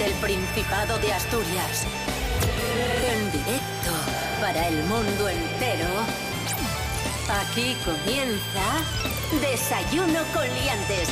[0.00, 1.86] desde el Principado de Asturias.
[3.12, 3.90] En directo
[4.40, 5.88] para el mundo entero.
[7.28, 8.82] Aquí comienza
[9.40, 11.08] Desayuno con Liantes.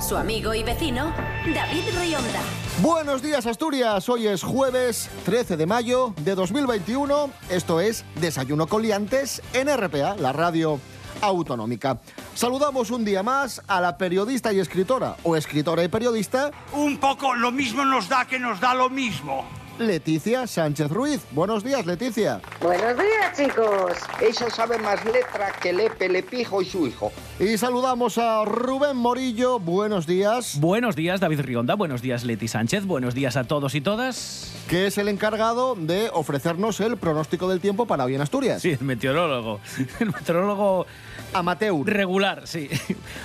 [0.00, 1.12] Su amigo y vecino,
[1.54, 2.40] David Rionda.
[2.82, 8.82] Buenos días Asturias, hoy es jueves 13 de mayo de 2021, esto es Desayuno con
[8.82, 10.80] Liantes en RPA, la radio
[11.20, 11.98] autonómica.
[12.40, 17.34] Saludamos un día más a la periodista y escritora, o escritora y periodista, Un poco
[17.34, 19.44] lo mismo nos da que nos da lo mismo.
[19.78, 21.20] Leticia Sánchez Ruiz.
[21.32, 22.40] Buenos días, Leticia.
[22.62, 23.92] Buenos días, chicos.
[24.20, 27.12] Ella sabe más letra que Lepe, Lepijo y su hijo.
[27.38, 29.58] Y saludamos a Rubén Morillo.
[29.58, 30.58] Buenos días.
[30.60, 31.74] Buenos días, David Rionda.
[31.74, 32.86] Buenos días, Leti Sánchez.
[32.86, 34.54] Buenos días a todos y todas.
[34.68, 38.62] que es el encargado de ofrecernos el pronóstico del tiempo para hoy en Asturias.
[38.62, 39.60] Sí, el meteorólogo.
[39.98, 40.86] El meteorólogo
[41.32, 41.74] Amateur.
[41.86, 42.68] regular, sí.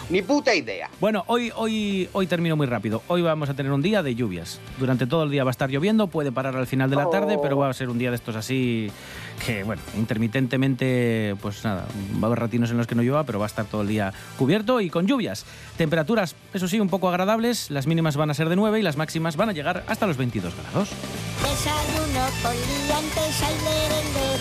[0.09, 0.89] Ni puta idea.
[0.99, 3.01] Bueno, hoy, hoy, hoy termino muy rápido.
[3.07, 4.59] Hoy vamos a tener un día de lluvias.
[4.79, 7.35] Durante todo el día va a estar lloviendo, puede parar al final de la tarde,
[7.37, 7.41] Oh.
[7.41, 8.91] pero va a ser un día de estos así
[9.45, 11.85] que, bueno, intermitentemente, pues nada,
[12.21, 13.87] va a haber ratinos en los que no llueva, pero va a estar todo el
[13.87, 15.45] día cubierto y con lluvias.
[15.77, 17.69] Temperaturas, eso sí, un poco agradables.
[17.71, 20.17] Las mínimas van a ser de 9 y las máximas van a llegar hasta los
[20.17, 20.89] 22 grados.
[21.41, 24.34] Desayuno con liantes.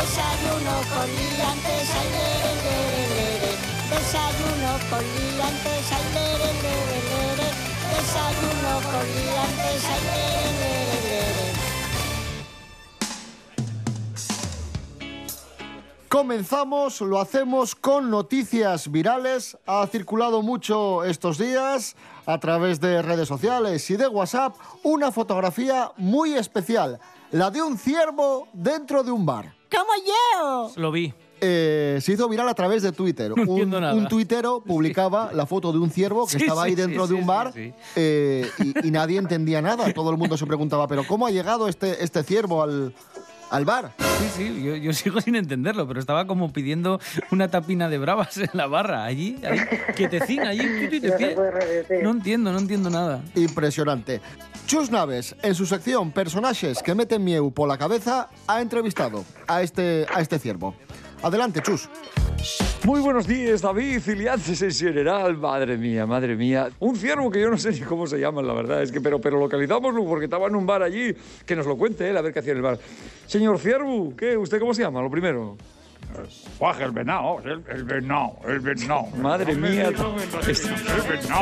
[0.00, 3.52] Desayuno con liantes, ay, lere, lere, lere.
[3.90, 7.48] Desayuno con liantes, ay, lere, lere, lere.
[7.92, 11.52] Desayuno con liantes, ay, lere, lere, lere.
[16.08, 19.58] Comenzamos, lo hacemos con noticias virales.
[19.66, 25.92] Ha circulado mucho estos días a través de redes sociales y de WhatsApp una fotografía
[25.98, 26.98] muy especial,
[27.32, 29.59] la de un ciervo dentro de un bar.
[29.70, 30.72] ¡Como yo!
[30.76, 31.12] Lo vi.
[31.42, 33.32] Eh, se hizo viral a través de Twitter.
[33.36, 33.94] No entiendo un, nada.
[33.94, 37.14] un tuitero publicaba la foto de un ciervo que Sí, estaba ahí sí, dentro sí,
[37.14, 37.74] de un bar sí, sí.
[37.96, 39.92] eh, y, y nadie entendía nada.
[39.94, 42.94] Todo el mundo se preguntaba, ¿pero cómo ha llegado este, este ciervo al,
[43.50, 43.92] al bar?
[43.98, 47.00] Sí, sí, yo, yo sigo sin entenderlo, pero estaba como pidiendo
[47.30, 49.58] una tapina de bravas en la barra, allí, ahí,
[49.96, 52.02] quietecín, allí, No.
[52.02, 53.22] No entiendo, no entiendo nada.
[53.34, 54.20] Impresionante.
[54.66, 59.62] Chus Naves, en su sección Personajes que meten mieu por la cabeza, ha entrevistado a
[59.62, 60.74] este, a este ciervo.
[61.22, 61.88] Adelante, Chus.
[62.84, 65.36] Muy buenos días, David, Iliances en general.
[65.36, 66.70] Madre mía, madre mía.
[66.78, 68.82] Un ciervo que yo no sé ni cómo se llama, la verdad.
[68.82, 71.14] Es que, pero, pero localizámoslo porque estaba en un bar allí.
[71.44, 72.78] Que nos lo cuente él, a ver qué hacía en el bar.
[73.26, 74.34] Señor Ciervo, ¿qué?
[74.38, 75.02] ¿Usted cómo se llama?
[75.02, 75.58] Lo primero.
[76.58, 79.06] Guaje, el venado, el, el venado, el venado.
[79.16, 79.90] Madre No mía.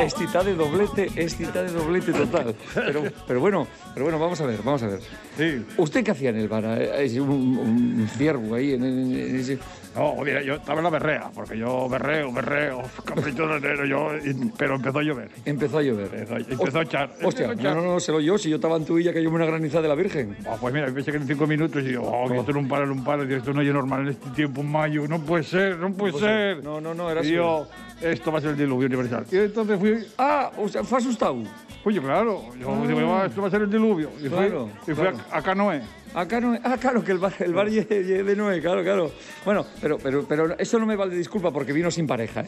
[0.03, 2.55] Estita de doblete, estita de doblete total.
[2.73, 4.99] Pero, pero bueno, pero bueno, vamos a ver, vamos a ver.
[5.37, 5.65] Sí.
[5.77, 6.63] ¿Usted qué hacía en el bar?
[6.65, 9.59] Eh, es Un, un ciervo ahí en, en- en ese...
[9.95, 14.51] No, mira, yo estaba en la berrea, porque yo berreo, berreo, caprichoso enero, yo, y-
[14.57, 15.29] pero empezó a llover.
[15.45, 16.09] Empezó a llover.
[16.13, 17.09] Empezó, empezó a echar.
[17.23, 17.75] Hostia, empezó a echar.
[17.75, 19.45] no, no, no, se lo yo, si yo estaba en tu villa que yo una
[19.45, 20.37] granizada de la Virgen.
[20.47, 22.67] Ah, pues mira, pensé que en cinco minutos y yo, oh, que esto no un
[22.67, 25.19] paro, no un paro, digo, esto no es normal en este tiempo, en mayo, no
[25.21, 26.63] puede ser, no puede ser.
[26.63, 27.67] No, no, no, era Y yo,
[28.01, 29.25] esto va a ser el diluvio universal.
[29.31, 31.37] Y entonces fui, Ah, o sea, fue asustado.
[31.83, 34.09] oye, claro, yo digo, "Ah, esto va a ser el diluvio.
[34.17, 35.17] Y fui, Claro, y fui claro.
[35.31, 35.81] a, a Canoé.
[36.13, 39.11] Acá no, ah, claro, que el bar, el bar de Noé, claro, claro.
[39.45, 42.47] Bueno, pero, pero, pero eso no me vale disculpa porque vino sin pareja, ¿eh?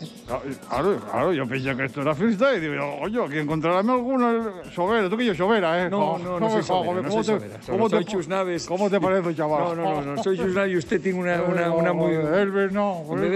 [0.68, 5.08] Claro, claro, yo pensé que esto era fiesta y digo, oye, aquí encontrarme alguno sobera,
[5.10, 5.90] tú que yo sobera, ¿eh?
[5.92, 7.60] No, no, no soy sobera, no ¿cómo soy te- sobera.
[7.68, 8.66] ¿Cómo te Chus Naves.
[8.66, 9.62] ¿Cómo te parece, chaval?
[9.64, 12.14] No, no, no, no, soy Chus Naves y usted tiene una, una, una muy...
[12.14, 13.30] El venado, ¿Me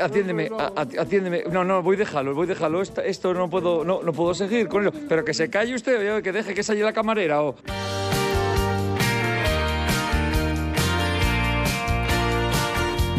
[0.00, 1.44] atiéndeme, atiéndeme.
[1.50, 2.82] No, no, voy a dejarlo, voy a dejarlo.
[2.82, 4.92] Esto, esto no puedo, no, no puedo seguir con ello.
[5.08, 7.42] Pero que se calle usted, que deje que salga la camarera.
[7.42, 7.56] O...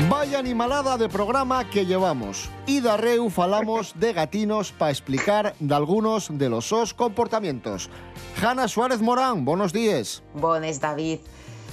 [0.09, 2.49] Vaya animalada de programa que llevamos.
[2.65, 7.89] Y darreu falamos de gatinos para explicar de algunos de los sos comportamientos.
[8.41, 10.21] Hanna Suárez Morán, buenos días.
[10.33, 11.19] Bones, David.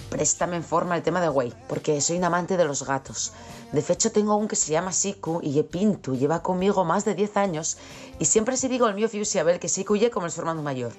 [0.08, 3.32] Préstame en forma el tema de güey, porque soy un amante de los gatos.
[3.72, 6.16] De hecho, tengo un que se llama Siku y pintu.
[6.16, 7.76] Lleva conmigo más de 10 años
[8.18, 10.62] y siempre se digo al mío fiu Isabel que Siku ye como el su hermano
[10.62, 10.92] mayor.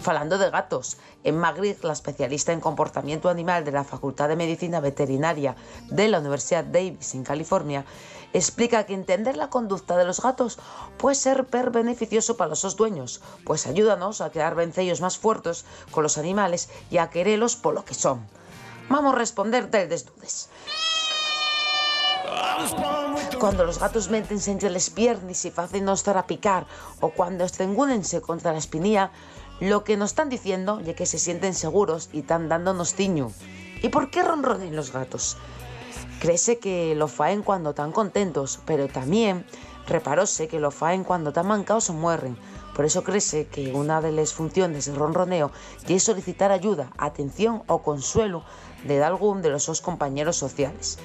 [0.00, 4.80] Falando de gatos, en Magritte, la especialista en comportamiento animal de la Facultad de Medicina
[4.80, 5.54] Veterinaria
[5.90, 7.84] de la Universidad Davis en California,
[8.32, 10.58] explica que entender la conducta de los gatos
[10.96, 15.66] puede ser per beneficioso para los sus dueños, pues ayúdanos a crear vencellos más fuertes
[15.90, 18.26] con los animales y a quererlos por lo que son.
[18.88, 20.48] Vamos a responder del desnudes.
[23.38, 26.66] Cuando los gatos métense las piernas y hacen nos a picar
[27.00, 29.10] o cuando estrengúnense contra la espinilla,
[29.60, 33.30] lo que nos están diciendo es que se sienten seguros y están dándonos tiño.
[33.82, 35.36] ¿Y por qué ronronen los gatos?
[36.20, 39.44] Créese que lo faen cuando están contentos, pero también
[39.86, 42.38] reparóse que lo faen cuando están mancados o mueren,
[42.74, 45.52] Por eso crece que una de las funciones del ronroneo
[45.86, 48.42] es solicitar ayuda, atención o consuelo
[48.84, 50.98] de algún de los dos compañeros sociales.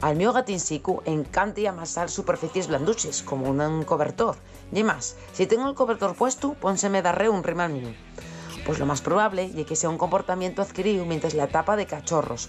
[0.00, 4.36] Al mío gatinsicu encanta amasar superficies blanduches, como un cobertor.
[4.72, 7.92] Y más, si tengo el cobertor puesto, pónseme darre un mío.
[8.64, 12.48] Pues lo más probable es que sea un comportamiento adquirido mientras la etapa de cachorros,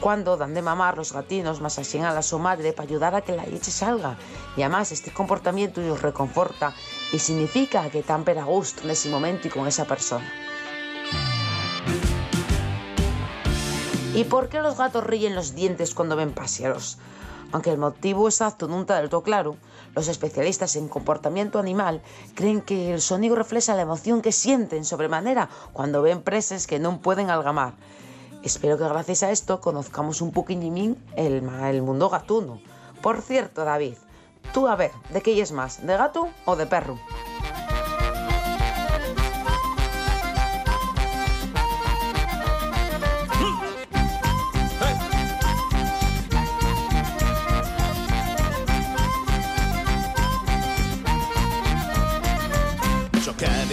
[0.00, 1.78] cuando dan de mamar los gatinos más
[2.16, 4.16] a su madre para ayudar a que la leche salga.
[4.56, 6.72] Y además este comportamiento los reconforta
[7.12, 10.32] y significa que están per gusto en ese momento y con esa persona.
[14.16, 16.96] ¿Y por qué los gatos ríen los dientes cuando ven pasearos?
[17.52, 19.58] Aunque el motivo exacto está del todo claro,
[19.94, 22.00] los especialistas en comportamiento animal
[22.34, 26.98] creen que el sonido refleja la emoción que sienten sobremanera cuando ven presas que no
[26.98, 27.74] pueden algamar.
[28.42, 32.58] Espero que gracias a esto conozcamos un poquillín el, el mundo gatuno.
[33.02, 33.98] Por cierto, David,
[34.54, 35.86] tú a ver, ¿de qué es más?
[35.86, 36.98] ¿De gato o de perro?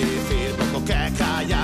[0.02, 1.63] Decir, poco que callar,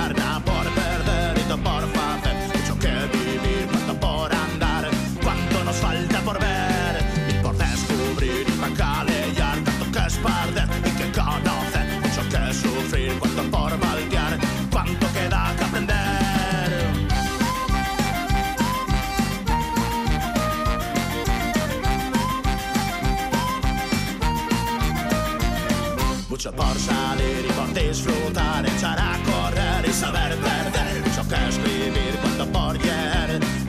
[27.94, 31.02] salir y por disfrutar, echar a correr y saber perder.
[31.04, 32.46] Mucho que escribir, cuanto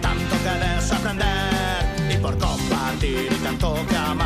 [0.01, 2.13] tanto que desaprender.
[2.13, 4.20] Y por compartir, y tanto que amar,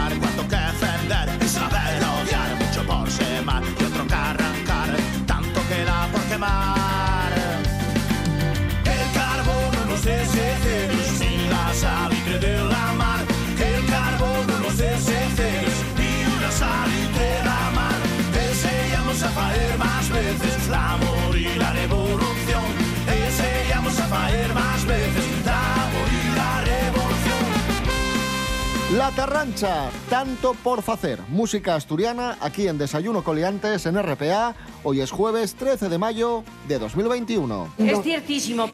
[29.15, 31.19] Carrancha, tanto por facer.
[31.29, 34.53] Música asturiana aquí en Desayuno Coliantes en RPA.
[34.83, 37.75] Hoy es jueves 13 de mayo de 2021.
[37.77, 38.69] Es ciertísimo.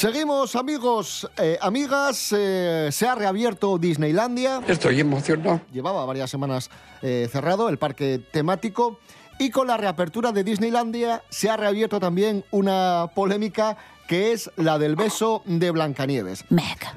[0.00, 2.32] Seguimos, amigos, eh, amigas.
[2.34, 4.62] eh, se ha reabierto Disneylandia.
[4.66, 5.60] Estoy emocionado.
[5.70, 6.70] Llevaba varias semanas
[7.02, 8.98] eh, cerrado el parque temático.
[9.38, 13.76] Y con la reapertura de Disneylandia se ha reabierto también una polémica
[14.08, 16.46] que es la del beso de Blancanieves.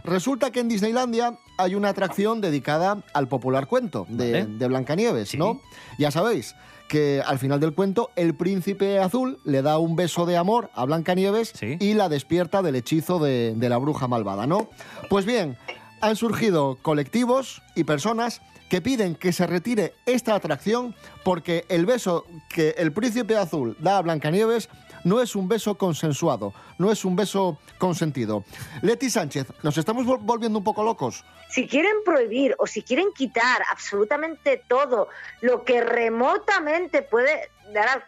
[0.05, 5.59] Resulta que en Disneylandia hay una atracción dedicada al popular cuento de, de Blancanieves, ¿no?
[5.99, 6.55] Ya sabéis
[6.87, 10.85] que al final del cuento el príncipe azul le da un beso de amor a
[10.85, 14.69] Blancanieves y la despierta del hechizo de, de la bruja malvada, ¿no?
[15.09, 15.57] Pues bien,
[16.01, 22.25] han surgido colectivos y personas que piden que se retire esta atracción porque el beso
[22.49, 24.67] que el príncipe azul da a Blancanieves
[25.03, 28.43] no es un beso consensuado, no es un beso consentido.
[28.81, 31.23] Leti Sánchez, ¿nos estamos vol- volviendo un poco locos?
[31.49, 35.09] Si quieren prohibir o si quieren quitar absolutamente todo
[35.41, 38.07] lo que remotamente puede dar a,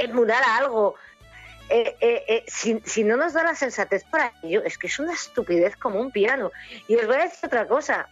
[0.00, 0.94] eh, mudar a algo,
[1.68, 5.12] eh, eh, si, si no nos da la sensatez para ello, es que es una
[5.12, 6.50] estupidez como un piano.
[6.88, 8.08] Y os voy a decir otra cosa.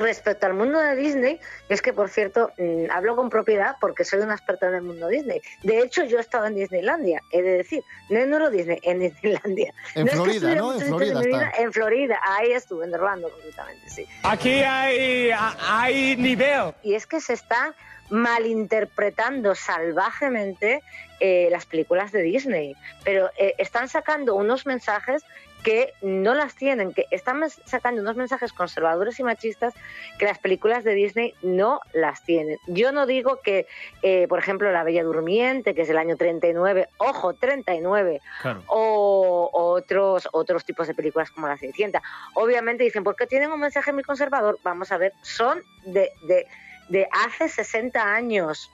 [0.00, 1.38] Respecto al mundo de Disney,
[1.68, 5.08] es que por cierto, mm, hablo con propiedad porque soy una experta en el mundo
[5.08, 5.42] Disney.
[5.62, 9.00] De hecho, yo he estado en Disneylandia, he de decir, no en Euro Disney, en
[9.00, 9.74] Disneylandia.
[9.94, 10.72] En es que Florida, ¿no?
[10.72, 11.62] En Florida vida, está.
[11.62, 14.06] En Florida, ahí estuve, en Orlando concretamente, sí.
[14.22, 15.30] Aquí hay,
[15.68, 16.72] hay nivel.
[16.82, 17.74] Y es que se están
[18.08, 20.82] malinterpretando salvajemente
[21.20, 25.22] eh, las películas de Disney, pero eh, están sacando unos mensajes
[25.62, 29.74] que no las tienen, que están sacando unos mensajes conservadores y machistas
[30.18, 32.58] que las películas de Disney no las tienen.
[32.66, 33.66] Yo no digo que,
[34.02, 38.62] eh, por ejemplo, La Bella Durmiente, que es del año 39, ojo, 39, Claro.
[38.68, 42.02] o otros, otros tipos de películas como La Cenicienta.
[42.34, 44.58] Obviamente dicen, ¿por qué tienen un mensaje muy conservador?
[44.62, 46.46] Vamos a ver, son de, de,
[46.88, 48.70] de hace 60 años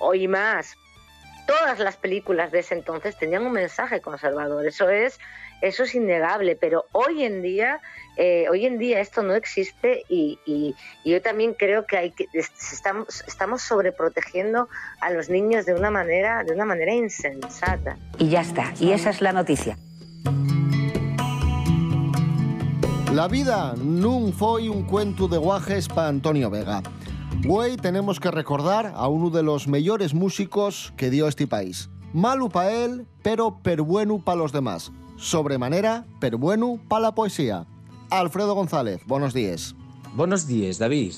[0.00, 0.76] o y más.
[1.46, 4.66] Todas las películas de ese entonces tenían un mensaje conservador.
[4.66, 5.18] Eso es,
[5.62, 6.56] eso es innegable.
[6.56, 7.80] Pero hoy en día,
[8.16, 10.74] eh, hoy en día esto no existe y, y-
[11.04, 14.68] y yo también creo que hay que es- estamos, estamos sobreprotegiendo
[15.00, 17.96] a los niños de una manera, de una manera insensata.
[18.18, 18.72] Y ya está.
[18.80, 19.76] Y esa es la noticia.
[23.12, 26.82] La vida nun foi un cuento de guajes para Antonio Vega.
[27.44, 31.90] Güey, tenemos que recordar a uno de los mejores músicos que dio este país.
[32.12, 34.90] Malu pa él, pero per bueno pa los demás.
[35.16, 37.66] Sobremanera, per bueno pa la poesía.
[38.10, 39.74] Alfredo González, buenos días.
[40.14, 41.14] Buenos días, David.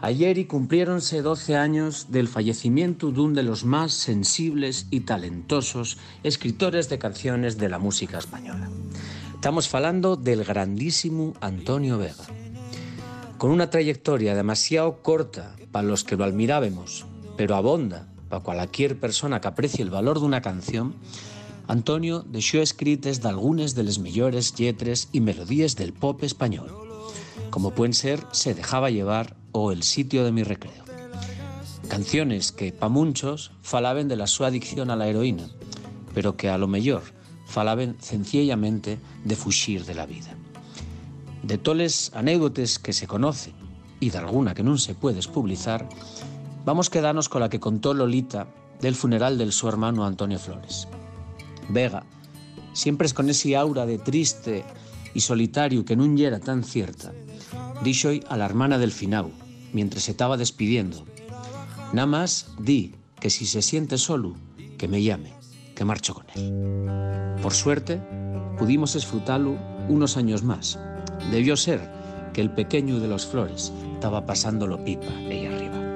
[0.00, 5.98] Ayer y cumpliéronse 12 años del fallecimiento de uno de los más sensibles y talentosos
[6.22, 8.68] escritores de canciones de la música española.
[9.34, 12.26] Estamos falando del grandísimo Antonio Vega.
[13.38, 19.40] Con una trayectoria demasiado corta para los que lo admirábamos, pero abonda para cualquier persona
[19.40, 20.96] que aprecie el valor de una canción,
[21.68, 26.68] Antonio dejó escrites algunas de las mejores lletres y melodías del pop español,
[27.50, 30.84] como pueden ser Se dejaba llevar o El sitio de mi recreo.
[31.86, 35.48] Canciones que, pa muchos, falaben de la su adicción a la heroína,
[36.12, 37.02] pero que a lo mejor
[37.46, 40.37] falaben sencillamente de fuxir de la vida.
[41.42, 43.54] De toles anécdotes que se conocen
[44.00, 45.88] y de alguna que no se puede publicar,
[46.64, 48.48] vamos quedarnos con la que contó Lolita
[48.80, 50.88] del funeral del su hermano Antonio Flores.
[51.68, 52.04] Vega,
[52.72, 54.64] siempre es con ese aura de triste
[55.14, 57.12] y solitario que nun era tan cierta,
[57.82, 59.30] dijo a la hermana del finau,
[59.72, 61.04] mientras se estaba despidiendo.
[61.92, 64.34] Nada más di que si se siente solo,
[64.76, 65.32] que me llame,
[65.74, 67.38] que marcho con él.
[67.42, 68.00] Por suerte,
[68.58, 69.56] pudimos disfrutarlo
[69.88, 70.78] unos años más.
[71.30, 71.80] Debió ser
[72.32, 75.88] que el pequeño de los flores estaba pasándolo pipa ahí arriba.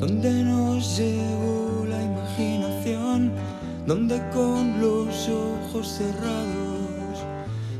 [0.00, 3.32] donde nos llevó la imaginación,
[3.86, 7.24] donde con los ojos cerrados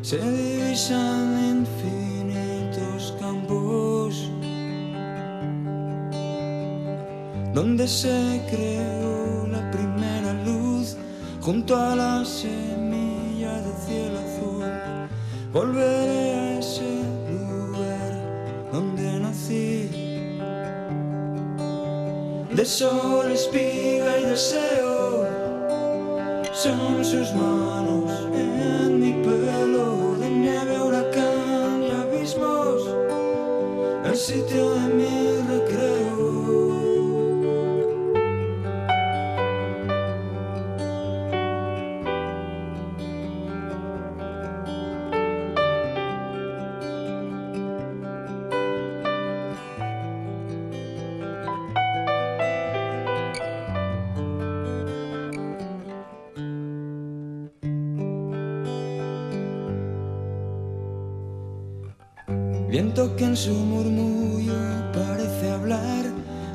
[0.03, 2.10] se divisan infinitos
[7.61, 10.97] donde se creó la primera luz
[11.43, 14.65] junto a la semilla de cielo azul.
[15.53, 18.13] Volveré a ese lugar
[18.73, 19.91] donde nací
[22.57, 25.27] de sol, espiga y deseo.
[26.55, 32.89] Son sus manos en mi pelo, de nieve, huracán y abismos,
[34.07, 34.90] el sitio de
[62.71, 64.55] Viento que en su murmullo
[64.93, 66.05] parece hablar,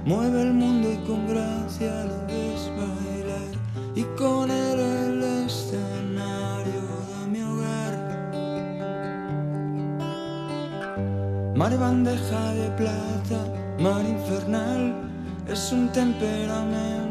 [0.06, 3.52] mueve el mundo y con gracia lo ves bailar.
[3.96, 7.94] Y con él el escenario de mi hogar.
[11.54, 13.40] Mar bandeja de plata,
[13.78, 14.94] mar infernal,
[15.50, 17.05] es un temperamento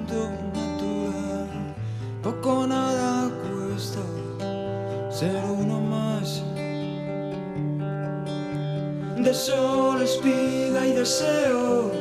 [11.04, 11.92] deseo.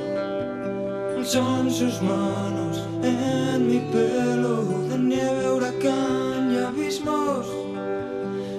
[1.25, 7.45] Son sus manos en mi pelo, de nieve, huracán y abismos,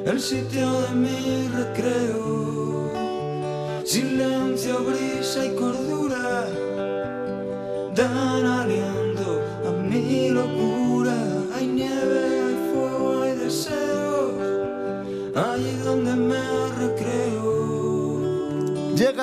[0.05, 2.93] el sitio de mi recreo.
[3.85, 6.47] Silencio, brisa y cordura
[7.95, 8.94] dan aliento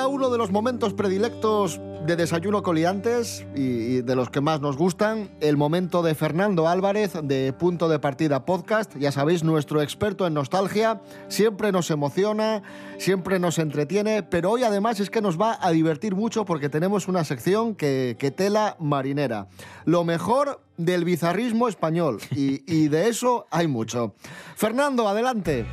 [0.08, 5.30] Uno de los momentos predilectos de Desayuno Coliantes y, de los que más nos gustan,
[5.40, 8.96] el momento de Fernando Álvarez de Punto de Partida Podcast.
[8.96, 12.62] Ya sabéis, nuestro experto en nostalgia siempre nos emociona,
[12.98, 17.06] siempre nos entretiene, pero hoy además es que nos va a divertir mucho porque tenemos
[17.06, 19.48] una sección que, tela marinera.
[19.84, 24.14] Lo mejor del bizarrismo español y de eso hay mucho.
[24.56, 25.64] Fernando, adelante.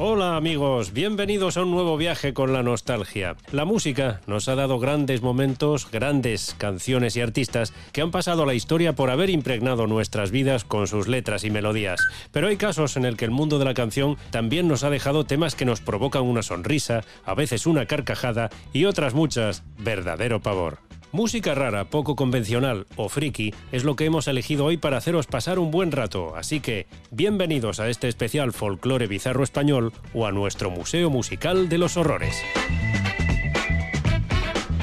[0.00, 3.34] Hola amigos, bienvenidos a un nuevo viaje con la nostalgia.
[3.50, 8.54] La música nos ha dado grandes momentos, grandes canciones y artistas que han pasado la
[8.54, 11.98] historia por haber impregnado nuestras vidas con sus letras y melodías.
[12.30, 15.24] Pero hay casos en el que el mundo de la canción también nos ha dejado
[15.24, 20.87] temas que nos provocan una sonrisa, a veces una carcajada y otras muchas verdadero pavor.
[21.10, 25.58] Música rara, poco convencional o friki es lo que hemos elegido hoy para haceros pasar
[25.58, 30.70] un buen rato, así que bienvenidos a este especial folclore bizarro español o a nuestro
[30.70, 32.36] Museo Musical de los Horrores.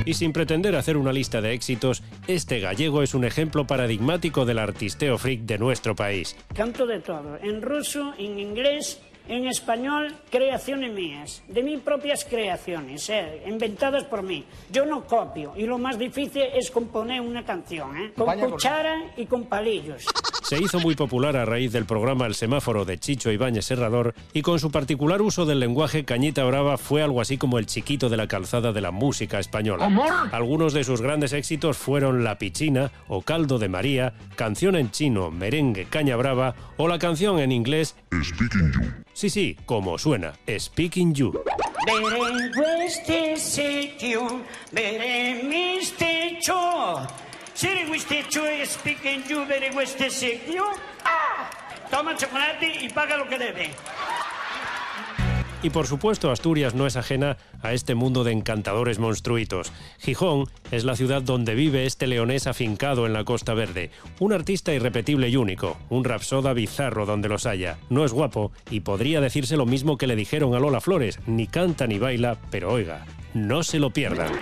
[0.04, 4.60] Y sin pretender hacer una lista de éxitos, este gallego es un ejemplo paradigmático del
[4.60, 6.36] artisteo freak de nuestro país.
[6.56, 13.10] Canto de todo, en ruso, en inglés, en español, creaciones mías, de mis propias creaciones,
[13.10, 14.44] eh, inventadas por mí.
[14.72, 18.52] Yo no copio y lo más difícil es componer una canción, eh, con Vaya por-
[18.54, 20.06] cuchara y con palillos.
[20.44, 24.42] Se hizo muy popular a raíz del programa El Semáforo de Chicho Ibáñez Serrador y
[24.44, 28.18] con su particular uso del lenguaje Cañita Brava fue algo así como el chiquito de
[28.18, 29.86] la calzada de la música española.
[29.86, 30.12] ¡Amor!
[30.32, 35.32] Algunos de sus grandes éxitos fueron La Pichina o Caldo de María, canción en chino
[35.32, 38.92] Merengue Caña Brava o la canción en inglés Speaking You.
[39.16, 41.42] Sí, sí, como suena, Speaking You.
[41.86, 44.42] Veré este sitio,
[44.74, 47.08] veré mis techo.
[47.54, 50.66] Este techo speaking you, veré este sitio.
[51.06, 51.50] ¡Ah!
[51.90, 53.70] Toma chocolate y paga lo que debe.
[55.66, 59.74] Y por supuesto, Asturias no es ajena a este mundo de encantadores monstruitos.
[59.98, 63.90] Gijón es la ciudad donde vive este leonés afincado en la Costa Verde.
[64.20, 67.80] Un artista irrepetible y único, un rapsoda bizarro donde los haya.
[67.90, 71.48] No es guapo y podría decirse lo mismo que le dijeron a Lola Flores, ni
[71.48, 73.04] canta ni baila, pero oiga,
[73.34, 74.34] no se lo pierdan.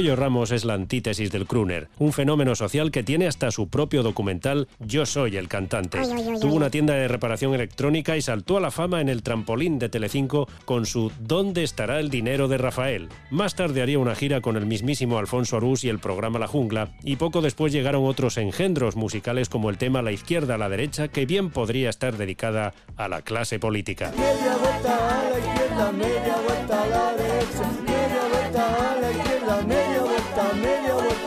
[0.00, 4.02] Goyo Ramos es la antítesis del crooner, un fenómeno social que tiene hasta su propio
[4.02, 5.98] documental Yo soy el cantante.
[5.98, 6.56] Ay, ay, ay, Tuvo ay.
[6.56, 10.48] una tienda de reparación electrónica y saltó a la fama en el trampolín de Telecinco
[10.64, 13.10] con su ¿Dónde estará el dinero de Rafael?
[13.30, 16.92] Más tarde haría una gira con el mismísimo Alfonso Arús y el programa La Jungla,
[17.04, 21.08] y poco después llegaron otros engendros musicales como el tema La izquierda a la derecha,
[21.08, 24.14] que bien podría estar dedicada a la clase política.
[24.16, 27.89] Media vuelta a la izquierda, media vuelta a la derecha,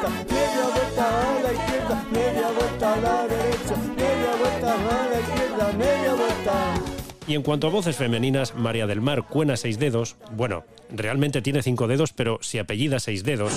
[0.03, 5.19] vuelta, media vuelta a la izquierda, media vuelta a la derecha, media vuelta a la
[5.19, 6.73] izquierda, media vuelta.
[7.27, 11.61] Y en cuanto a voces femeninas, María del Mar Cuena Seis Dedos, bueno, realmente tiene
[11.63, 13.53] cinco dedos, pero si apellida Seis Dedos,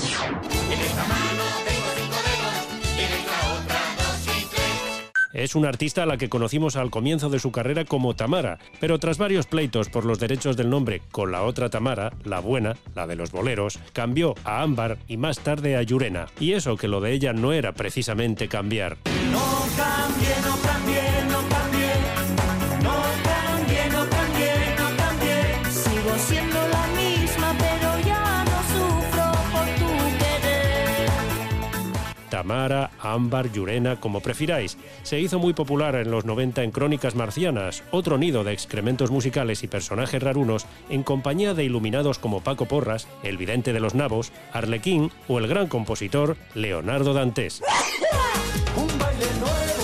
[5.37, 8.99] es una artista a la que conocimos al comienzo de su carrera como Tamara, pero
[8.99, 13.07] tras varios pleitos por los derechos del nombre con la otra Tamara, la buena, la
[13.07, 16.27] de los boleros, cambió a Ámbar y más tarde a Yurena.
[16.41, 18.97] Y eso que lo de ella no era precisamente cambiar.
[32.47, 34.79] Tamara, Ámbar, Yurena, como prefiráis.
[35.03, 39.65] Se hizo muy popular en los 90 en Crónicas Marcianas, otro nido de excrementos musicales
[39.65, 44.31] y personajes rarunos, en compañía de iluminados como Paco Porras, el vidente de los nabos,
[44.53, 47.63] Arlequín o el gran compositor Leonardo Dantes.
[48.77, 49.76] Un baile nuevo,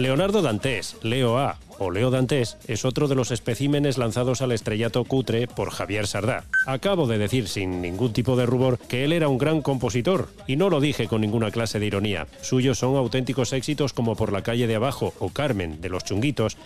[0.00, 5.04] Leonardo Dantes, Leo A o Leo Dantes, es otro de los especímenes lanzados al estrellato
[5.04, 6.44] cutre por Javier Sardá.
[6.66, 10.56] Acabo de decir sin ningún tipo de rubor que él era un gran compositor, y
[10.56, 12.26] no lo dije con ninguna clase de ironía.
[12.40, 16.56] Suyos son auténticos éxitos como Por la calle de abajo o Carmen de los Chunguitos,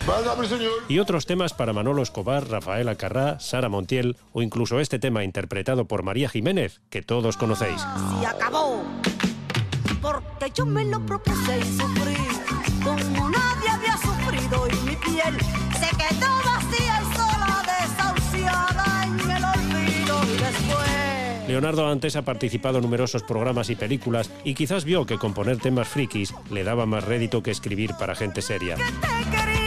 [0.89, 5.87] y otros temas para Manolo Escobar, Rafael Acarrá, Sara Montiel o incluso este tema interpretado
[5.87, 7.85] por María Jiménez, que todos conocéis.
[8.21, 8.83] Y acabó,
[10.01, 12.17] porque yo me lo propuse y sufrí,
[12.85, 15.39] como nadie había sufrido y mi piel
[15.81, 21.49] se quedó vacía y sola, desahuciada en el olvido y después.
[21.49, 25.89] Leonardo antes ha participado en numerosos programas y películas y quizás vio que componer temas
[25.89, 28.77] frikis le daba más rédito que escribir para gente seria.
[28.77, 29.64] te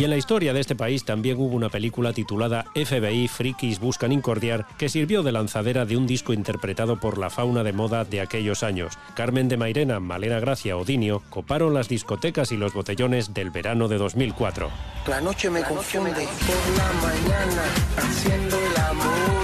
[0.00, 4.12] Y en la historia de este país también hubo una película titulada FBI Frikis Buscan
[4.12, 8.22] Incordiar que sirvió de lanzadera de un disco interpretado por la fauna de moda de
[8.22, 8.98] aquellos años.
[9.12, 13.88] Carmen de Mairena, Malena Gracia o Dinio coparon las discotecas y los botellones del verano
[13.88, 14.70] de 2004.
[15.06, 17.62] La noche me confunde por la mañana
[17.98, 19.39] haciendo el amor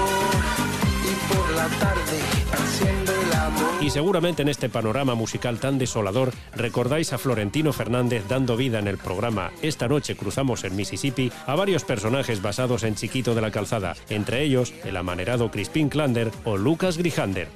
[1.69, 2.21] la tarde
[2.53, 3.83] haciendo el amor.
[3.83, 8.89] Y seguramente en este panorama musical tan desolador recordáis a Florentino Fernández dando vida en
[8.89, 13.51] el programa Esta noche cruzamos el Mississippi a varios personajes basados en Chiquito de la
[13.51, 17.49] Calzada, entre ellos el amanerado Crispín Klander o Lucas Grijander.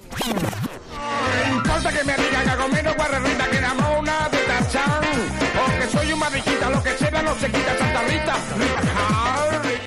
[1.52, 2.50] importa que me digan
[3.50, 3.60] que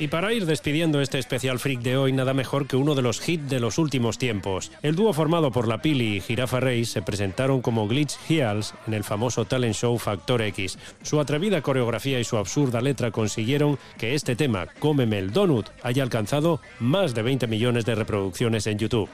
[0.03, 3.25] Y para ir despidiendo este especial freak de hoy, nada mejor que uno de los
[3.25, 4.69] hits de los últimos tiempos.
[4.81, 8.95] El dúo formado por La Pili y Jirafa Reis se presentaron como Glitch Heels en
[8.95, 10.77] el famoso talent show Factor X.
[11.03, 16.03] Su atrevida coreografía y su absurda letra consiguieron que este tema, Cómeme el Donut, haya
[16.03, 19.09] alcanzado más de 20 millones de reproducciones en YouTube.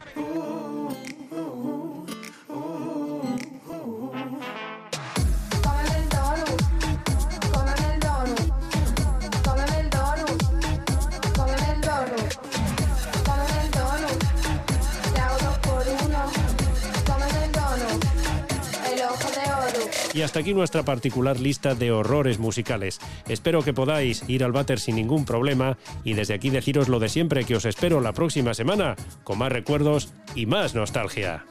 [20.39, 22.99] Aquí nuestra particular lista de horrores musicales.
[23.28, 27.10] Espero que podáis ir al váter sin ningún problema y desde aquí deciros lo de
[27.10, 31.45] siempre que os espero la próxima semana con más recuerdos y más nostalgia.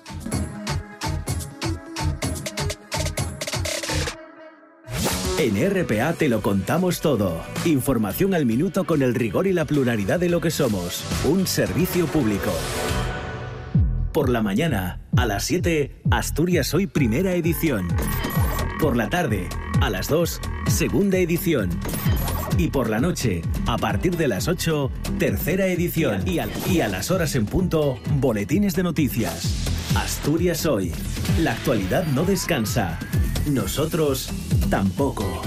[5.39, 7.41] En RPA te lo contamos todo.
[7.65, 11.05] Información al minuto con el rigor y la pluralidad de lo que somos.
[11.25, 12.51] Un servicio público.
[14.13, 17.87] Por la mañana, a las 7, Asturias Hoy Primera Edición.
[18.81, 19.49] Por la tarde,
[19.81, 21.69] a las 2, Segunda Edición.
[22.57, 26.23] Y por la noche, a partir de las 8, Tercera Edición.
[26.27, 29.67] Y a, y a las horas en punto, Boletines de Noticias.
[29.97, 30.93] Asturias Hoy.
[31.41, 33.01] La actualidad no descansa.
[33.51, 34.31] Nosotros
[34.71, 35.43] tampoco.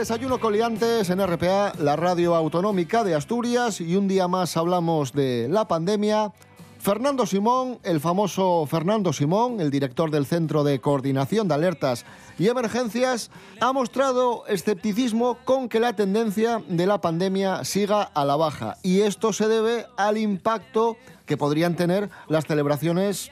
[0.00, 5.46] Desayuno Coliantes en RPA, la radio autonómica de Asturias, y un día más hablamos de
[5.50, 6.32] la pandemia.
[6.78, 12.06] Fernando Simón, el famoso Fernando Simón, el director del Centro de Coordinación de Alertas
[12.38, 18.36] y Emergencias, ha mostrado escepticismo con que la tendencia de la pandemia siga a la
[18.36, 18.78] baja.
[18.82, 23.30] Y esto se debe al impacto que podrían tener las celebraciones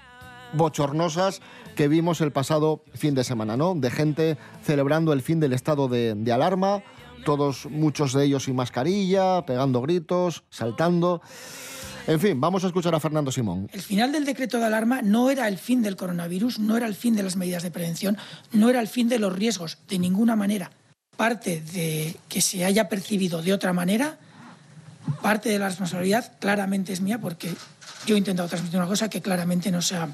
[0.52, 1.40] bochornosas
[1.76, 3.74] que vimos el pasado fin de semana, ¿no?
[3.74, 6.82] De gente celebrando el fin del estado de, alarma,
[7.24, 11.22] todos, muchos de ellos sin mascarilla, pegando gritos, saltando.
[12.06, 13.68] En fin, vamos a escuchar a Fernando Simón.
[13.72, 16.94] El final del decreto de alarma no era el fin del coronavirus, no era el
[16.94, 18.16] fin de las medidas de prevención,
[18.50, 20.70] no era el fin de los riesgos, de ninguna manera.
[21.16, 24.18] Parte de que se haya percibido de otra manera,
[25.22, 27.52] parte de la responsabilidad claramente es mía porque
[28.06, 30.08] yo he intentado transmitir una cosa que claramente no se ha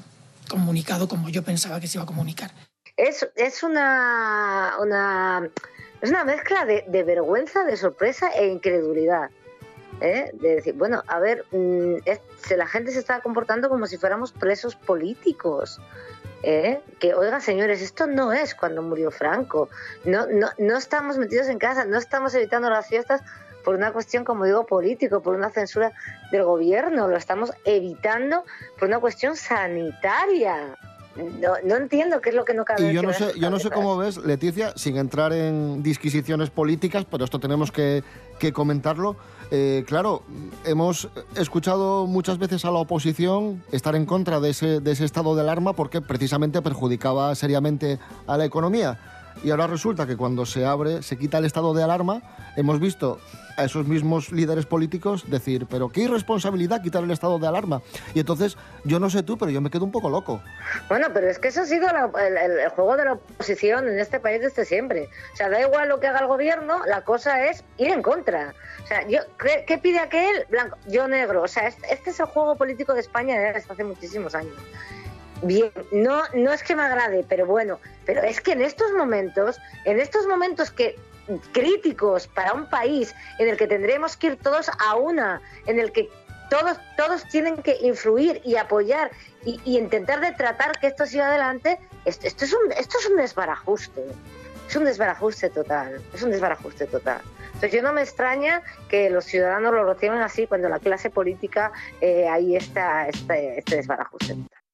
[0.49, 2.51] comunicado como yo pensaba que se iba a comunicar.
[2.97, 5.49] Es, es una, una,
[6.01, 9.29] es una mezcla de, de vergüenza, de sorpresa e incredulidad.
[10.01, 10.31] ¿eh?
[10.33, 12.21] De decir, bueno, a ver, mm, es-
[12.55, 15.81] la gente se está comportando como si fuéramos presos políticos.
[16.43, 16.79] ¿eh?
[16.99, 19.69] Que, oiga, señores, esto no es cuando murió Franco.
[20.03, 23.21] No, no, no estamos metidos en casa, no estamos evitando las fiestas
[23.65, 25.91] por una cuestión, como digo, político, por una censura
[26.31, 27.07] del gobierno.
[27.07, 28.43] Lo estamos evitando
[28.79, 30.77] por una cuestión sanitaria.
[31.15, 32.91] No, no entiendo qué es lo que no cabe.
[32.91, 37.05] Y yo no sé, yo no sé cómo ves, Leticia, sin entrar en disquisiciones políticas,
[37.09, 38.03] pero esto tenemos que,
[38.37, 39.15] que comentarlo.
[39.49, 40.23] Eh, claro,
[40.65, 45.35] hemos escuchado muchas veces a la oposición estar en contra de ese, de ese estado
[45.35, 47.97] de alarma porque precisamente perjudicaba seriamente
[48.27, 48.99] a la economía.
[49.43, 52.21] Y ahora resulta que cuando se abre, se quita el estado de alarma,
[52.55, 53.19] hemos visto
[53.57, 57.81] a esos mismos líderes políticos decir, pero qué irresponsabilidad quitar el estado de alarma.
[58.13, 60.41] Y entonces, yo no sé tú, pero yo me quedo un poco loco.
[60.89, 64.41] Bueno, pero es que eso ha sido el, juego de la oposición en este país
[64.41, 65.09] desde siempre.
[65.33, 68.53] O sea, da igual lo que haga el gobierno, la cosa es ir en contra.
[68.83, 70.45] O sea, yo, ¿qué, qué pide aquel?
[70.49, 71.43] Blanco, yo negro.
[71.43, 74.55] O sea, este, este es el juego político de España desde hace muchísimos años.
[75.41, 79.59] Bien, no, no es que me agrade, pero bueno, pero es que en estos momentos,
[79.83, 80.97] en estos momentos que
[81.51, 85.91] críticos para un país en el que tendremos que ir todos a una, en el
[85.91, 86.09] que
[86.49, 89.11] todos, todos tienen que influir y apoyar
[89.45, 94.03] y, intentar de tratar que esto siga adelante, esto, es un, esto es un desbarajuste.
[94.67, 96.01] Es un desbarajuste total.
[96.13, 97.21] Es un desbarajuste total.
[97.45, 101.71] Entonces yo no me extraña que los ciudadanos lo reciban así cuando la clase política
[102.01, 104.33] eh, ahí está este, este desbarajuste.
[104.33, 104.64] I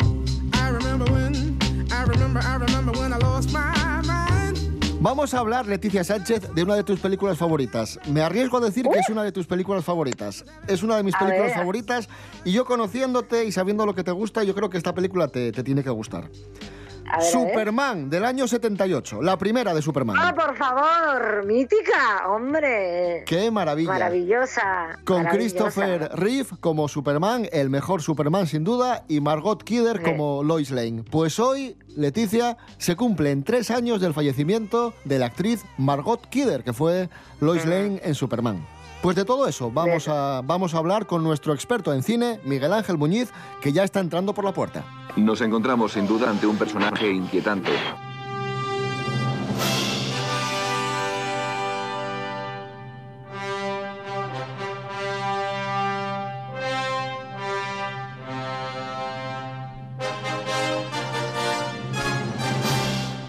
[5.03, 7.99] Vamos a hablar, Leticia Sánchez, de una de tus películas favoritas.
[8.07, 10.45] Me arriesgo a decir que es una de tus películas favoritas.
[10.67, 11.55] Es una de mis A películas ver.
[11.57, 12.07] favoritas
[12.45, 15.51] y yo conociéndote y sabiendo lo que te gusta, yo creo que esta película te,
[15.51, 16.29] te tiene que gustar.
[17.07, 17.49] A ver, a ver.
[17.49, 20.15] Superman, del año 78, la primera de Superman.
[20.19, 23.23] Ah, por favor, mítica, hombre.
[23.25, 23.91] ¡Qué maravilla!
[23.91, 24.99] Maravillosa.
[25.03, 25.31] Con maravillosa.
[25.31, 31.03] Christopher Reeve como Superman, el mejor Superman sin duda, y Margot Kidder como Lois Lane.
[31.09, 36.73] Pues hoy, Leticia, se cumplen tres años del fallecimiento de la actriz Margot Kidder, que
[36.73, 37.09] fue
[37.39, 38.65] Lois Lane en Superman.
[39.01, 42.71] Pues de todo eso vamos a, vamos a hablar con nuestro experto en cine, Miguel
[42.71, 44.85] Ángel Muñiz, que ya está entrando por la puerta.
[45.15, 47.71] Nos encontramos sin duda ante un personaje inquietante.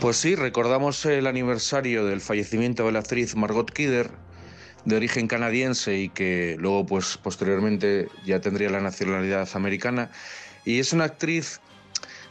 [0.01, 4.11] Pues sí, recordamos el aniversario del fallecimiento de la actriz Margot Kidder,
[4.85, 10.11] de origen canadiense y que luego, pues posteriormente ya tendría la nacionalidad americana.
[10.65, 11.61] Y es una actriz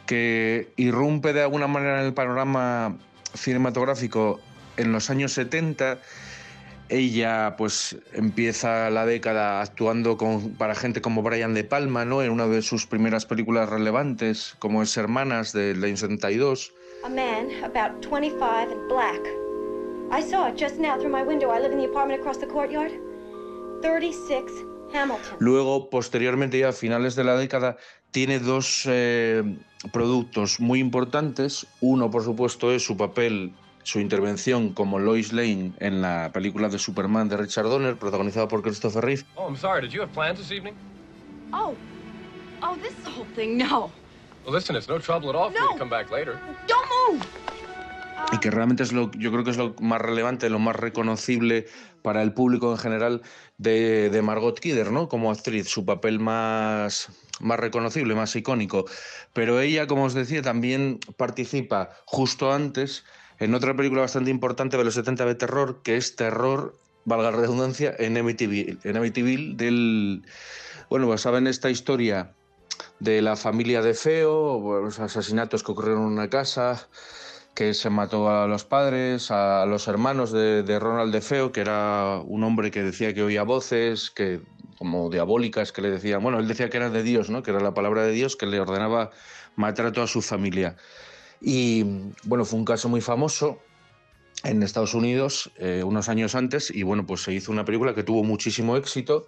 [0.06, 2.98] que irrumpe de alguna manera en el panorama
[3.34, 4.40] cinematográfico
[4.78, 6.00] en los años 70.
[6.90, 10.18] Ella pues empieza la década actuando
[10.58, 12.22] para gente como Brian De Palma, ¿no?
[12.22, 16.74] En una de sus primeras películas relevantes, como es Hermanas del año 72.
[17.04, 19.41] A man, about 25 and black.
[20.12, 21.50] I saw it just now through my window.
[21.52, 22.92] I live in the apartment across the courtyard.
[23.82, 24.52] 36
[24.94, 25.38] Hamilton.
[25.40, 27.78] Luego, posteriormente, ya a finales de la década,
[28.12, 29.42] tiene dos eh,
[29.94, 31.66] productos muy importantes.
[31.80, 36.78] Uno, por supuesto, es su papel, su intervención como Lois Lane en la película de
[36.78, 39.24] Superman de Richard Donner, protagonizada por Christopher Reeve.
[39.36, 39.82] Oh, I'm sorry.
[39.82, 40.76] Did you have plans this evening?
[41.54, 41.74] Oh.
[42.62, 43.92] Oh, this whole thing, no.
[44.44, 46.38] Well, listen, it's no trouble at all for you to come back later.
[46.68, 47.26] Don't move!
[48.32, 51.66] Y que realmente es lo, yo creo que es lo más relevante, lo más reconocible
[52.02, 53.22] para el público en general
[53.58, 55.10] de, de Margot Kidder, ¿no?
[55.10, 58.86] Como actriz, su papel más, más reconocible, más icónico.
[59.34, 63.04] Pero ella, como os decía, también participa justo antes
[63.42, 67.38] en otra película bastante importante de los 70 de terror, que es Terror, valga la
[67.38, 70.24] redundancia, en Amityville, en Amityville del...
[70.92, 72.36] Bueno, basada en esta historia
[73.00, 76.88] de la familia de Feo, los asesinatos que ocurrieron en una casa,
[77.54, 82.22] que se mató a los padres, a los hermanos de, Ronald de Feo, que era
[82.26, 84.42] un hombre que decía que oía voces, que
[84.78, 87.44] como diabólicas, que le decían, bueno, él decía que era de Dios, ¿no?
[87.44, 89.12] que era la palabra de Dios, que le ordenaba
[89.56, 90.76] matar a toda su familia.
[91.40, 91.84] Y
[92.24, 93.60] bueno, fue un caso muy famoso
[94.44, 98.04] en Estados Unidos eh, unos años antes y bueno, pues se hizo una película que
[98.04, 99.28] tuvo muchísimo éxito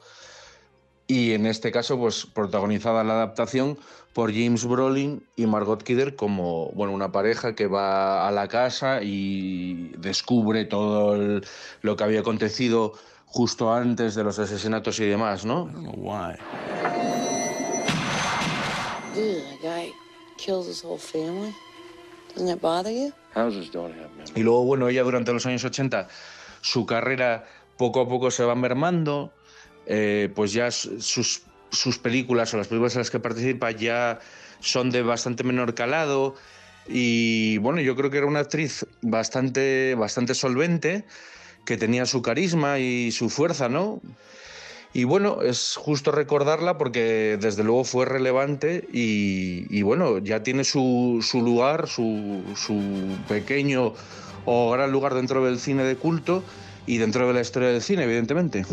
[1.14, 3.78] y en este caso pues protagonizada la adaptación
[4.14, 9.04] por James Brolin y Margot Kidder como bueno una pareja que va a la casa
[9.04, 11.46] y descubre todo el-
[11.84, 12.94] lo que había acontecido
[13.28, 15.66] justo antes de los asesinatos y demás, ¿no?
[15.66, 16.38] Memory.
[24.36, 26.08] Y luego, bueno, ella durante los años 80,
[26.62, 27.46] su carrera
[27.78, 29.32] poco a poco se va mermando,
[29.86, 34.20] eh, pues ya sus, sus películas o las películas en las que participa ya
[34.60, 36.36] son de bastante menor calado
[36.88, 41.06] y bueno, yo creo que era una actriz bastante, bastante solvente,
[41.66, 44.02] que tenía su carisma y su fuerza, ¿no?
[44.94, 50.64] Y bueno, es justo recordarla porque desde luego fue relevante y, y bueno, ya tiene
[50.64, 53.94] su, su lugar, su, su pequeño
[54.46, 56.44] o gran lugar dentro del cine de culto
[56.86, 58.66] y dentro de la historia del cine, evidentemente.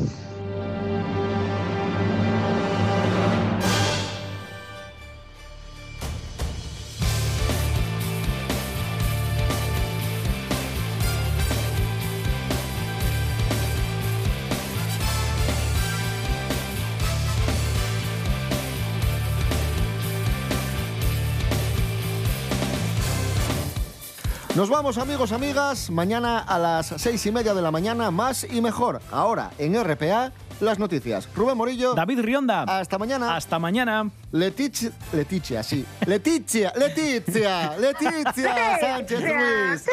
[24.61, 25.89] Nos vamos amigos, amigas.
[25.89, 29.01] Mañana a las seis y media de la mañana, más y mejor.
[29.11, 31.31] Ahora en RPA, las noticias.
[31.35, 31.95] Rubén Morillo.
[31.95, 32.65] David Rionda.
[32.65, 33.37] Hasta mañana.
[33.37, 34.11] Hasta mañana.
[34.33, 35.87] Leticia, Leticia, sí.
[36.05, 39.87] Leticia, Leticia, Leticia Sánchez Ruiz.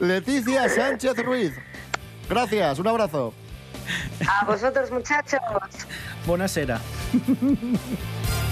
[0.00, 1.52] Leticia Sánchez Ruiz.
[2.28, 3.34] Gracias, un abrazo.
[4.28, 5.38] A vosotros, muchachos.
[6.26, 6.80] Buenasera.